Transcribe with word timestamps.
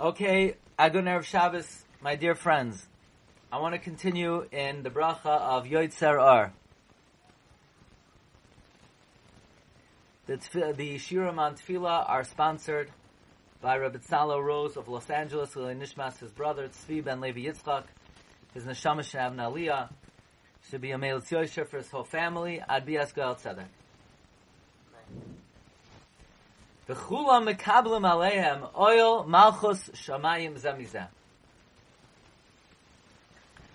Okay, 0.00 0.54
Agun 0.78 1.06
Erev 1.06 1.24
Shabbos, 1.24 1.84
my 2.00 2.14
dear 2.14 2.36
friends. 2.36 2.86
I 3.50 3.58
want 3.58 3.74
to 3.74 3.80
continue 3.80 4.46
in 4.52 4.84
the 4.84 4.90
bracha 4.90 5.26
of 5.26 5.64
Yoitzer 5.64 6.22
Ar. 6.22 6.52
The, 10.26 10.34
tf- 10.34 10.76
the 10.76 10.98
Shiram 10.98 11.38
on 11.38 11.56
Tefillah 11.56 12.08
are 12.08 12.22
sponsored 12.22 12.92
by 13.60 13.76
Rabbi 13.76 13.98
Tzalo 13.98 14.40
Rose 14.40 14.76
of 14.76 14.86
Los 14.86 15.10
Angeles, 15.10 15.56
Lili 15.56 15.74
Nishmas, 15.74 16.16
his 16.20 16.30
brother 16.30 16.68
Tzvi 16.68 17.02
Ben 17.02 17.20
Levi 17.20 17.46
Yitzchak, 17.46 17.82
his 18.54 18.62
Neshama 18.66 19.00
Shnab 19.00 19.34
Naliyah, 19.34 19.88
should 20.70 20.80
be 20.80 20.92
a 20.92 20.98
Yosher 20.98 21.66
for 21.66 21.78
his 21.78 21.90
whole 21.90 22.04
family, 22.04 22.62
Ad 22.68 22.86
Bias 22.86 23.10
Goel 23.10 23.34
Tzedek. 23.34 23.77
V'chula 26.88 27.54
mekablim 27.54 28.02
aleihem 28.02 28.70
oil 28.78 29.24
malchus 29.24 29.90
shamayim 29.90 30.58
zemizeh. 30.58 31.08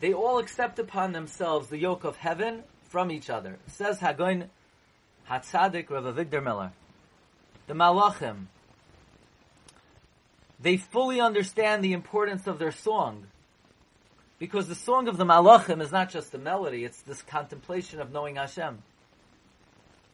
They 0.00 0.12
all 0.12 0.38
accept 0.38 0.78
upon 0.78 1.12
themselves 1.12 1.68
the 1.68 1.78
yoke 1.78 2.04
of 2.04 2.16
heaven 2.16 2.62
from 2.88 3.10
each 3.10 3.30
other. 3.30 3.58
Says 3.66 3.98
Hagoin 4.00 4.48
Hatzadik 5.28 5.90
Rav 5.90 6.04
Avigdor 6.04 6.42
Miller. 6.42 6.72
The 7.66 7.74
Malachim, 7.74 8.46
they 10.60 10.76
fully 10.76 11.20
understand 11.20 11.82
the 11.82 11.92
importance 11.92 12.46
of 12.46 12.58
their 12.58 12.72
song. 12.72 13.26
Because 14.38 14.68
the 14.68 14.74
song 14.74 15.08
of 15.08 15.16
the 15.16 15.24
Malachim 15.24 15.80
is 15.80 15.92
not 15.92 16.10
just 16.10 16.34
a 16.34 16.38
melody, 16.38 16.84
it's 16.84 17.00
this 17.02 17.22
contemplation 17.22 18.00
of 18.00 18.12
knowing 18.12 18.36
Hashem. 18.36 18.82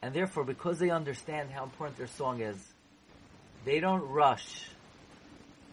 And 0.00 0.14
therefore, 0.14 0.44
because 0.44 0.78
they 0.78 0.90
understand 0.90 1.50
how 1.50 1.64
important 1.64 1.96
their 1.96 2.06
song 2.06 2.40
is, 2.40 2.71
they 3.64 3.80
don't 3.80 4.02
rush 4.08 4.68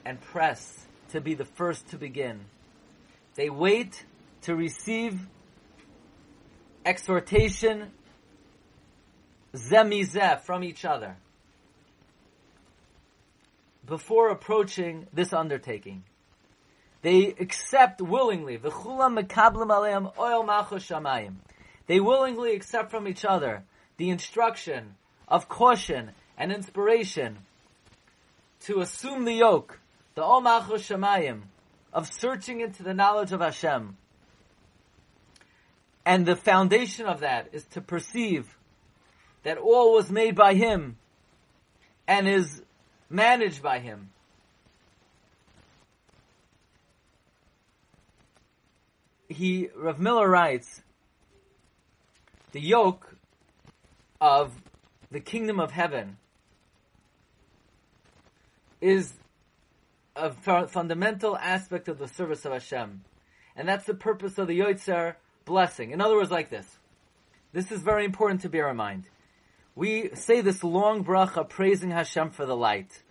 and 0.06 0.20
press 0.22 0.86
to 1.10 1.22
be 1.22 1.34
the 1.34 1.46
first 1.46 1.88
to 1.90 1.98
begin. 1.98 2.42
They 3.36 3.50
wait 3.50 4.06
to 4.42 4.56
receive 4.56 5.20
exhortation 6.86 7.92
zemizeh 9.54 10.42
from 10.42 10.64
each 10.64 10.86
other 10.86 11.18
before 13.86 14.30
approaching 14.30 15.08
this 15.14 15.34
undertaking. 15.34 16.04
They 17.02 17.28
accept 17.40 18.02
willingly. 18.02 18.58
They 21.88 22.00
willingly 22.00 22.56
accept 22.56 22.92
from 22.92 23.08
each 23.08 23.26
other 23.26 23.64
the 23.98 24.10
instruction 24.10 24.96
of 25.28 25.50
caution 25.50 26.12
and 26.38 26.52
inspiration 26.52 27.40
to 28.66 28.82
assume 28.82 29.26
the 29.26 29.34
yoke, 29.34 29.80
the 30.16 30.24
Ol 30.24 30.42
Malchus 30.42 30.88
Shamayim, 30.88 31.42
of 31.94 32.12
searching 32.12 32.62
into 32.62 32.84
the 32.84 32.94
knowledge 32.94 33.32
of 33.32 33.42
Hashem. 33.42 33.98
And 36.06 36.26
the 36.26 36.36
foundation 36.36 37.06
of 37.06 37.22
that 37.22 37.50
is 37.52 37.64
to 37.66 37.82
perceive 37.82 38.58
that 39.44 39.58
all 39.58 39.94
was 39.94 40.12
made 40.12 40.36
by 40.36 40.54
Him 40.54 40.98
and 42.08 42.28
is 42.28 42.62
managed 43.10 43.62
by 43.62 43.80
Him. 43.80 44.10
He, 49.28 49.70
Rav 49.76 50.00
Miller 50.00 50.28
writes, 50.28 50.82
the 52.52 52.60
yoke 52.60 53.16
of 54.20 54.52
the 55.12 55.20
kingdom 55.20 55.60
of 55.60 55.72
heaven 55.72 56.18
is 58.82 59.14
a 60.16 60.32
fundamental 60.68 61.38
aspect 61.38 61.88
of 61.88 61.98
the 61.98 62.08
service 62.08 62.46
of 62.46 62.52
Hashem. 62.52 63.02
And 63.56 63.68
that's 63.68 63.86
the 63.86 63.94
purpose 63.94 64.38
of 64.38 64.48
the 64.48 64.60
Yoitzer 64.60 65.16
blessing. 65.46 65.92
In 65.92 66.02
other 66.02 66.16
words, 66.16 66.32
like 66.32 66.50
this. 66.50 66.68
This 67.52 67.72
is 67.72 67.82
very 67.82 68.06
important 68.06 68.42
to 68.42 68.50
bear 68.50 68.70
in 68.70 68.78
mind. 68.78 69.06
We 69.76 70.12
say 70.14 70.42
this 70.42 70.64
long 70.64 71.04
bracha 71.04 71.48
praising 71.48 71.92
Hashem 71.92 72.32
for 72.32 72.46
the 72.46 72.56
light. 72.56 73.02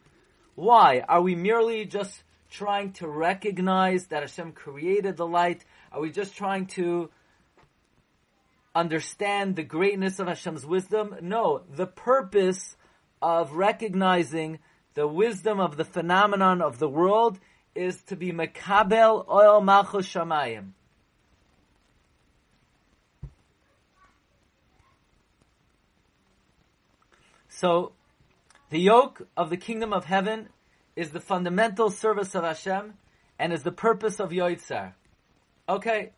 Why? 0.54 1.04
Are 1.08 1.22
we 1.22 1.34
merely 1.34 1.84
just 1.86 2.22
trying 2.50 2.92
to 2.94 3.08
recognize 3.08 4.06
that 4.06 4.22
Hashem 4.22 4.52
created 4.52 5.16
the 5.16 5.26
light? 5.26 5.64
Are 5.92 6.00
we 6.00 6.10
just 6.10 6.36
trying 6.36 6.66
to 6.66 7.10
understand 8.74 9.56
the 9.56 9.62
greatness 9.62 10.18
of 10.18 10.28
Hashem's 10.28 10.64
wisdom? 10.64 11.16
No. 11.20 11.62
The 11.74 11.86
purpose 11.86 12.76
of 13.20 13.52
recognizing 13.52 14.60
the 14.98 15.06
wisdom 15.06 15.60
of 15.60 15.76
the 15.76 15.84
phenomenon 15.84 16.60
of 16.60 16.80
the 16.80 16.88
world 16.88 17.38
is 17.72 18.02
to 18.02 18.16
be 18.16 18.32
mekabel 18.32 19.24
oil 19.28 19.60
malchus 19.60 20.08
shamayim. 20.08 20.70
So, 27.48 27.92
the 28.70 28.80
yoke 28.80 29.28
of 29.36 29.50
the 29.50 29.56
kingdom 29.56 29.92
of 29.92 30.06
heaven 30.06 30.48
is 30.96 31.12
the 31.12 31.20
fundamental 31.20 31.90
service 31.90 32.34
of 32.34 32.42
Hashem 32.42 32.94
and 33.38 33.52
is 33.52 33.62
the 33.62 33.70
purpose 33.70 34.18
of 34.18 34.30
Yoitzer. 34.30 34.94
Okay. 35.68 36.10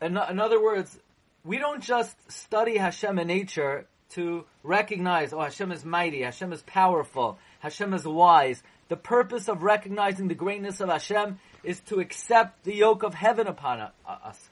In, 0.00 0.16
in 0.16 0.38
other 0.38 0.62
words, 0.62 0.96
we 1.44 1.58
don't 1.58 1.82
just 1.82 2.14
study 2.30 2.76
Hashem 2.76 3.18
in 3.18 3.26
nature 3.26 3.86
to 4.10 4.44
recognize, 4.62 5.32
oh, 5.32 5.40
Hashem 5.40 5.72
is 5.72 5.84
mighty, 5.84 6.22
Hashem 6.22 6.52
is 6.52 6.62
powerful, 6.62 7.38
Hashem 7.60 7.94
is 7.94 8.04
wise. 8.04 8.62
The 8.88 8.96
purpose 8.96 9.48
of 9.48 9.62
recognizing 9.62 10.28
the 10.28 10.34
greatness 10.34 10.80
of 10.80 10.88
Hashem 10.88 11.38
is 11.62 11.80
to 11.86 12.00
accept 12.00 12.64
the 12.64 12.74
yoke 12.74 13.02
of 13.02 13.14
heaven 13.14 13.46
upon 13.46 13.88
us. 14.06 14.50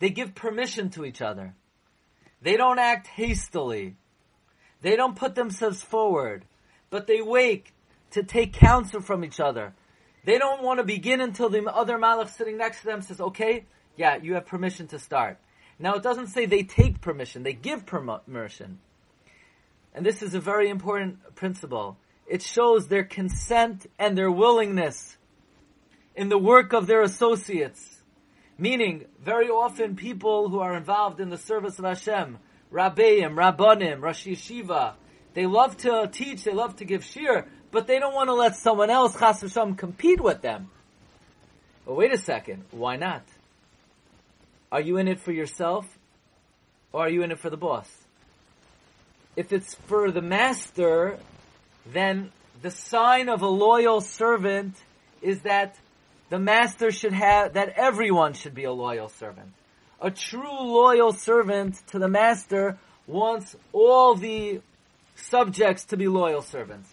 They 0.00 0.10
give 0.10 0.34
permission 0.34 0.90
to 0.90 1.04
each 1.04 1.22
other. 1.22 1.54
They 2.42 2.56
don't 2.56 2.80
act 2.80 3.06
hastily. 3.06 3.94
They 4.80 4.96
don't 4.96 5.14
put 5.14 5.36
themselves 5.36 5.80
forward, 5.80 6.44
but 6.90 7.06
they 7.06 7.22
wait 7.22 7.68
to 8.10 8.24
take 8.24 8.52
counsel 8.52 9.00
from 9.00 9.24
each 9.24 9.38
other. 9.38 9.74
They 10.24 10.38
don't 10.38 10.62
want 10.62 10.78
to 10.78 10.84
begin 10.84 11.20
until 11.20 11.48
the 11.48 11.64
other 11.72 11.98
malach 11.98 12.30
sitting 12.30 12.56
next 12.56 12.80
to 12.80 12.86
them 12.86 13.02
says, 13.02 13.20
okay, 13.20 13.64
yeah, 13.96 14.16
you 14.16 14.34
have 14.34 14.46
permission 14.46 14.86
to 14.88 14.98
start. 14.98 15.38
Now 15.78 15.94
it 15.94 16.02
doesn't 16.02 16.28
say 16.28 16.46
they 16.46 16.62
take 16.62 17.00
permission, 17.00 17.42
they 17.42 17.54
give 17.54 17.86
permission. 17.86 18.78
And 19.94 20.06
this 20.06 20.22
is 20.22 20.34
a 20.34 20.40
very 20.40 20.68
important 20.70 21.34
principle. 21.34 21.98
It 22.26 22.40
shows 22.40 22.88
their 22.88 23.04
consent 23.04 23.86
and 23.98 24.16
their 24.16 24.30
willingness 24.30 25.16
in 26.14 26.28
the 26.28 26.38
work 26.38 26.72
of 26.72 26.86
their 26.86 27.02
associates. 27.02 28.00
Meaning, 28.56 29.06
very 29.22 29.48
often 29.48 29.96
people 29.96 30.48
who 30.48 30.60
are 30.60 30.76
involved 30.76 31.20
in 31.20 31.30
the 31.30 31.38
service 31.38 31.78
of 31.78 31.84
Hashem, 31.84 32.38
Rabbeim, 32.72 33.34
Rabbanim, 33.34 34.00
Rosh 34.00 34.26
Yeshiva, 34.26 34.94
they 35.34 35.46
love 35.46 35.76
to 35.78 36.08
teach, 36.12 36.44
they 36.44 36.52
love 36.52 36.76
to 36.76 36.84
give 36.84 37.04
shir, 37.04 37.46
but 37.72 37.86
they 37.86 37.98
don't 37.98 38.14
want 38.14 38.28
to 38.28 38.34
let 38.34 38.54
someone 38.54 38.90
else, 38.90 39.18
Chas 39.18 39.42
v'sham, 39.42 39.76
compete 39.76 40.20
with 40.20 40.42
them. 40.42 40.70
But 41.84 41.94
wait 41.94 42.12
a 42.12 42.18
second, 42.18 42.64
why 42.70 42.96
not? 42.96 43.22
Are 44.70 44.80
you 44.80 44.98
in 44.98 45.08
it 45.08 45.18
for 45.18 45.32
yourself, 45.32 45.86
or 46.92 47.00
are 47.00 47.08
you 47.08 47.22
in 47.22 47.32
it 47.32 47.38
for 47.38 47.50
the 47.50 47.56
boss? 47.56 47.90
If 49.34 49.52
it's 49.52 49.74
for 49.74 50.10
the 50.10 50.22
master, 50.22 51.18
then 51.86 52.30
the 52.60 52.70
sign 52.70 53.28
of 53.28 53.42
a 53.42 53.48
loyal 53.48 54.02
servant 54.02 54.76
is 55.22 55.40
that 55.40 55.74
the 56.28 56.38
master 56.38 56.90
should 56.90 57.12
have, 57.14 57.54
that 57.54 57.70
everyone 57.76 58.34
should 58.34 58.54
be 58.54 58.64
a 58.64 58.72
loyal 58.72 59.08
servant. 59.08 59.48
A 60.00 60.10
true 60.10 60.60
loyal 60.60 61.12
servant 61.12 61.76
to 61.88 61.98
the 61.98 62.08
master 62.08 62.78
wants 63.06 63.56
all 63.72 64.14
the 64.14 64.60
subjects 65.16 65.84
to 65.86 65.96
be 65.96 66.08
loyal 66.08 66.42
servants. 66.42 66.92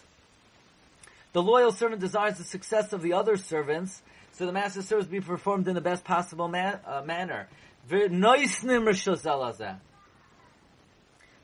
The 1.31 1.43
loyal 1.43 1.71
servant 1.71 2.01
desires 2.01 2.37
the 2.37 2.43
success 2.43 2.91
of 2.91 3.03
the 3.03 3.13
other 3.13 3.37
servants, 3.37 4.01
so 4.31 4.47
the 4.47 4.51
master's 4.51 4.87
service 4.87 5.05
be 5.05 5.21
performed 5.21 5.67
in 5.67 5.75
the 5.75 5.81
best 5.81 6.03
possible 6.03 6.47
man, 6.47 6.79
uh, 6.85 7.03
manner. 7.05 7.47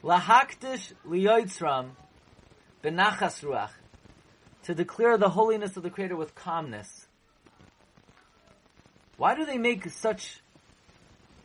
Lahakdish 0.03 0.93
liyoitzram 1.07 1.91
benachas 2.83 3.43
ruach. 3.43 3.69
To 4.63 4.73
declare 4.73 5.17
the 5.19 5.29
holiness 5.29 5.77
of 5.77 5.83
the 5.83 5.91
Creator 5.91 6.15
with 6.15 6.33
calmness. 6.33 7.05
Why 9.17 9.35
do 9.35 9.45
they 9.45 9.59
make 9.59 9.87
such 9.91 10.41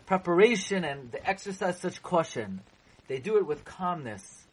preparation 0.07 0.85
and 0.85 1.13
they 1.13 1.19
exercise 1.19 1.79
such 1.79 2.03
caution? 2.03 2.63
They 3.09 3.19
do 3.19 3.37
it 3.37 3.47
with 3.47 3.67
calmness. 3.67 4.47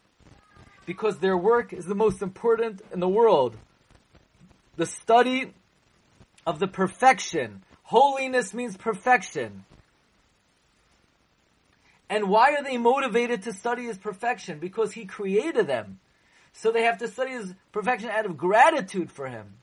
Because 0.84 1.18
their 1.18 1.38
work 1.38 1.72
is 1.72 1.86
the 1.86 1.94
most 1.94 2.20
important 2.20 2.82
in 2.92 3.00
the 3.00 3.08
world 3.08 3.56
the 4.78 4.86
study 4.86 5.52
of 6.46 6.60
the 6.60 6.68
perfection. 6.68 7.62
Holiness 7.82 8.54
means 8.54 8.76
perfection. 8.76 9.64
And 12.08 12.30
why 12.30 12.54
are 12.54 12.62
they 12.62 12.78
motivated 12.78 13.42
to 13.42 13.52
study 13.52 13.84
his 13.84 13.98
perfection? 13.98 14.60
Because 14.60 14.92
he 14.92 15.04
created 15.04 15.66
them. 15.66 15.98
So 16.54 16.70
they 16.70 16.84
have 16.84 16.98
to 16.98 17.08
study 17.08 17.32
his 17.32 17.52
perfection 17.72 18.08
out 18.08 18.24
of 18.24 18.38
gratitude 18.38 19.10
for 19.10 19.26
him. 19.26 19.54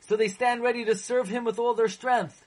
So 0.00 0.16
they 0.16 0.28
stand 0.28 0.62
ready 0.62 0.84
to 0.84 0.96
serve 0.96 1.28
him 1.28 1.44
with 1.44 1.58
all 1.58 1.74
their 1.74 1.88
strength. 1.88 2.44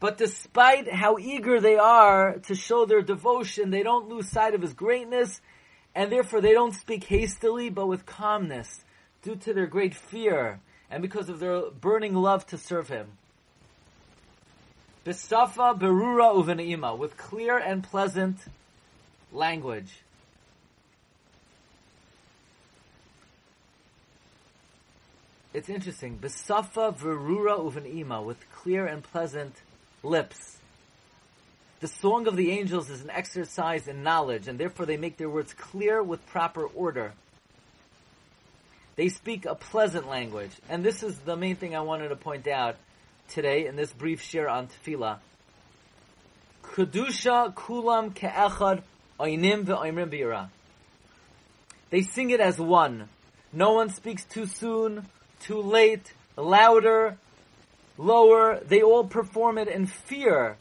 But 0.00 0.18
despite 0.18 0.92
how 0.92 1.16
eager 1.16 1.60
they 1.60 1.76
are 1.76 2.38
to 2.48 2.56
show 2.56 2.86
their 2.86 3.02
devotion, 3.02 3.70
they 3.70 3.84
don't 3.84 4.08
lose 4.08 4.28
sight 4.28 4.54
of 4.54 4.60
his 4.60 4.74
greatness, 4.74 5.40
and 5.94 6.10
therefore 6.10 6.40
they 6.40 6.52
don't 6.52 6.74
speak 6.74 7.04
hastily, 7.04 7.68
but 7.68 7.86
with 7.86 8.06
calmness, 8.06 8.80
due 9.22 9.36
to 9.36 9.52
their 9.52 9.66
great 9.66 9.94
fear, 9.94 10.60
and 10.90 11.02
because 11.02 11.28
of 11.28 11.38
their 11.38 11.70
burning 11.70 12.14
love 12.14 12.46
to 12.46 12.58
serve 12.58 12.88
him. 12.88 13.06
Bisafa 15.04 15.78
berura 15.78 16.34
uvenaima, 16.34 16.96
with 16.96 17.16
clear 17.16 17.58
and 17.58 17.82
pleasant 17.82 18.38
language. 19.32 20.00
It's 25.52 25.68
interesting. 25.68 26.18
Bisafa 26.18 26.96
verura 26.96 27.58
uvenaima, 27.58 28.24
with 28.24 28.38
clear 28.52 28.86
and 28.86 29.02
pleasant 29.02 29.54
lips. 30.02 30.58
The 31.82 31.88
song 31.88 32.28
of 32.28 32.36
the 32.36 32.52
angels 32.52 32.90
is 32.90 33.02
an 33.02 33.10
exercise 33.10 33.88
in 33.88 34.04
knowledge, 34.04 34.46
and 34.46 34.56
therefore 34.56 34.86
they 34.86 34.96
make 34.96 35.16
their 35.16 35.28
words 35.28 35.52
clear 35.52 36.00
with 36.00 36.24
proper 36.28 36.64
order. 36.64 37.12
They 38.94 39.08
speak 39.08 39.46
a 39.46 39.56
pleasant 39.56 40.08
language, 40.08 40.52
and 40.68 40.84
this 40.84 41.02
is 41.02 41.18
the 41.18 41.34
main 41.36 41.56
thing 41.56 41.74
I 41.74 41.80
wanted 41.80 42.10
to 42.10 42.14
point 42.14 42.46
out 42.46 42.76
today 43.30 43.66
in 43.66 43.74
this 43.74 43.92
brief 43.92 44.22
share 44.22 44.48
on 44.48 44.68
tefillah. 44.68 45.18
Kedusha 46.62 47.52
kulam 47.52 48.14
ke'echad 48.14 48.82
oinim 49.18 49.64
ve'oimrim 49.64 50.08
bi'ira. 50.08 50.50
They 51.90 52.02
sing 52.02 52.30
it 52.30 52.38
as 52.38 52.60
one. 52.60 53.08
No 53.52 53.72
one 53.72 53.88
speaks 53.88 54.24
too 54.24 54.46
soon, 54.46 55.08
too 55.40 55.60
late, 55.60 56.12
louder, 56.36 57.16
lower, 57.98 58.60
they 58.60 58.82
all 58.82 59.02
perform 59.02 59.58
it 59.58 59.66
in 59.66 59.86
fear 59.86 60.56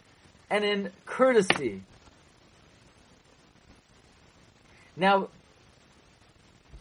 and 0.51 0.65
in 0.65 0.91
courtesy. 1.05 1.81
Now, 4.97 5.29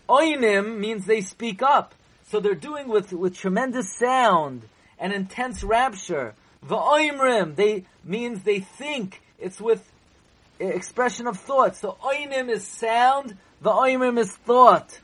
oinim 0.08 0.78
means 0.78 1.06
they 1.06 1.20
speak 1.20 1.62
up. 1.62 1.94
So 2.24 2.40
they're 2.40 2.54
doing 2.54 2.88
with, 2.88 3.12
with 3.12 3.36
tremendous 3.36 3.96
sound 3.96 4.62
and 4.98 5.12
intense 5.12 5.62
rapture. 5.62 6.34
V'oimrim, 6.66 7.54
they 7.54 7.84
means 8.04 8.42
they 8.42 8.58
think. 8.58 9.22
It's 9.38 9.60
with 9.60 9.88
expression 10.58 11.28
of 11.28 11.38
thought. 11.38 11.76
So 11.76 11.96
oinim 12.04 12.50
is 12.50 12.66
sound, 12.66 13.36
v'oimrim 13.62 14.18
is 14.18 14.32
thought. 14.32 14.98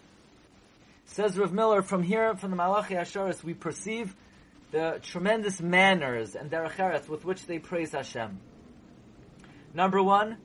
Says 1.07 1.39
Rav 1.39 1.53
Miller, 1.53 1.83
from 1.83 2.03
here, 2.03 2.35
from 2.35 2.51
the 2.51 2.57
Malachi 2.57 2.95
Hasharis, 2.95 3.45
we 3.45 3.55
perceive 3.55 4.15
the 4.73 4.99
tremendous 5.03 5.61
manners 5.61 6.35
and 6.35 6.51
derech 6.51 7.09
with 7.09 7.25
which 7.25 7.47
they 7.47 7.61
praise 7.61 7.93
Hashem. 7.93 8.41
Number 9.77 10.03
one, 10.03 10.39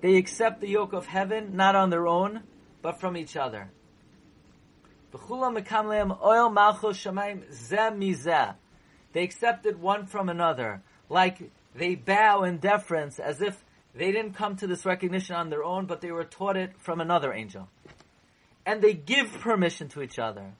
they 0.00 0.16
accept 0.16 0.62
the 0.62 0.68
yoke 0.68 0.94
of 0.94 1.06
heaven 1.06 1.54
not 1.54 1.76
on 1.76 1.90
their 1.90 2.06
own, 2.06 2.44
but 2.80 2.98
from 2.98 3.14
each 3.14 3.36
other. 3.36 3.70
They 9.12 9.22
accept 9.22 9.66
it 9.66 9.78
one 9.78 10.06
from 10.06 10.30
another, 10.30 10.82
like 11.10 11.50
they 11.74 11.94
bow 11.94 12.44
in 12.44 12.56
deference 12.56 13.18
as 13.18 13.42
if 13.42 13.62
they 13.94 14.12
didn't 14.12 14.32
come 14.32 14.56
to 14.56 14.66
this 14.66 14.86
recognition 14.86 15.36
on 15.36 15.50
their 15.50 15.62
own, 15.62 15.84
but 15.84 16.00
they 16.00 16.10
were 16.10 16.24
taught 16.24 16.56
it 16.56 16.72
from 16.78 17.02
another 17.02 17.34
angel. 17.34 17.68
And 18.64 18.80
they 18.80 18.94
give 18.94 19.30
permission 19.40 19.88
to 19.90 20.00
each 20.00 20.18
other. 20.18 20.54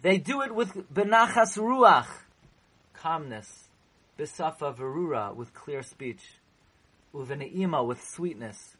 They 0.00 0.16
do 0.16 0.40
it 0.40 0.54
with 0.54 0.72
benachas 0.90 1.58
ruach, 1.58 2.08
calmness, 2.94 3.68
bisafa 4.20 4.76
verura, 4.76 5.34
with 5.34 5.54
clear 5.54 5.82
speech, 5.82 6.34
uveneima, 7.14 7.86
with 7.86 8.02
sweetness, 8.02 8.76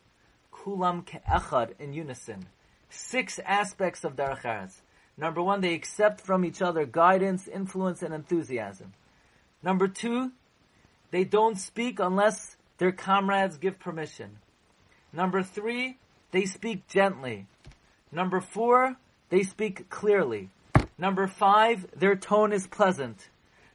kulam 0.52 1.02
ke'echad, 1.02 1.72
in 1.78 1.94
unison. 1.94 2.44
Six 2.90 3.38
aspects 3.46 4.04
of 4.04 4.16
derech 4.16 4.72
Number 5.16 5.42
one, 5.42 5.60
they 5.60 5.74
accept 5.74 6.20
from 6.20 6.44
each 6.44 6.60
other 6.60 6.84
guidance, 6.84 7.48
influence, 7.48 8.02
and 8.02 8.12
enthusiasm. 8.12 8.92
Number 9.62 9.88
two, 9.88 10.32
they 11.10 11.24
don't 11.24 11.56
speak 11.56 12.00
unless 12.00 12.56
their 12.78 12.92
comrades 12.92 13.56
give 13.58 13.78
permission. 13.78 14.38
Number 15.12 15.42
three, 15.42 15.98
they 16.32 16.44
speak 16.44 16.86
gently. 16.86 17.46
Number 18.12 18.40
four, 18.40 18.96
they 19.30 19.42
speak 19.42 19.88
clearly. 19.88 20.50
Number 20.98 21.26
five, 21.26 21.86
their 21.96 22.16
tone 22.16 22.52
is 22.52 22.66
pleasant. 22.66 23.28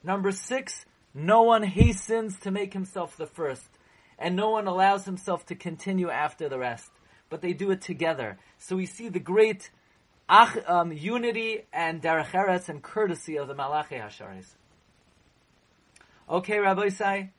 Number 0.03 0.31
six, 0.31 0.85
no 1.15 1.43
one 1.43 1.63
hastens 1.63 2.37
to 2.41 2.51
make 2.51 2.73
himself 2.73 3.15
the 3.15 3.25
first, 3.25 3.69
and 4.19 4.35
no 4.35 4.49
one 4.49 4.67
allows 4.67 5.05
himself 5.05 5.45
to 5.45 5.55
continue 5.55 6.09
after 6.09 6.49
the 6.49 6.59
rest, 6.59 6.91
but 7.29 7.41
they 7.41 7.53
do 7.53 7.71
it 7.71 7.81
together. 7.81 8.37
So 8.57 8.75
we 8.75 8.85
see 8.85 9.07
the 9.07 9.19
great 9.19 9.71
um, 10.29 10.91
unity 10.91 11.63
and 11.71 12.01
derech 12.01 12.67
and 12.67 12.83
courtesy 12.83 13.37
of 13.37 13.47
the 13.47 13.55
Malachi 13.55 13.95
Hasharis. 13.95 14.47
Okay, 16.29 16.59
Rabbi 16.59 16.87
Isai, 16.87 17.29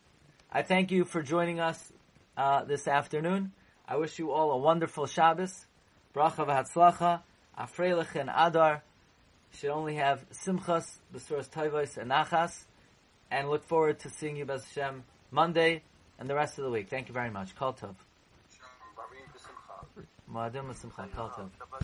I 0.50 0.62
thank 0.62 0.90
you 0.90 1.04
for 1.04 1.22
joining 1.22 1.60
us 1.60 1.92
uh, 2.36 2.64
this 2.64 2.88
afternoon. 2.88 3.52
I 3.86 3.96
wish 3.96 4.18
you 4.18 4.30
all 4.32 4.52
a 4.52 4.56
wonderful 4.56 5.06
Shabbos, 5.06 5.66
bracha 6.14 6.46
v'hatzlacha, 6.46 7.20
afreilich 7.58 8.14
and 8.14 8.30
adar 8.34 8.82
should 9.52 9.70
only 9.70 9.96
have 9.96 10.24
simchas, 10.30 10.98
besuras 11.14 11.50
toivos, 11.50 11.96
and 11.96 12.10
nachas, 12.10 12.64
and 13.30 13.48
look 13.48 13.64
forward 13.64 13.98
to 14.00 14.10
seeing 14.10 14.36
you, 14.36 14.44
Bez 14.44 14.64
Hashem, 14.64 15.04
Monday 15.30 15.82
and 16.18 16.28
the 16.28 16.34
rest 16.34 16.58
of 16.58 16.64
the 16.64 16.70
week. 16.70 16.88
Thank 16.88 17.08
you 17.08 17.14
very 17.14 17.30
much. 17.30 17.54
Kol 17.54 17.72
tov. 17.72 17.94
Moadim 20.30 20.74
Kol 21.14 21.30
tov. 21.30 21.50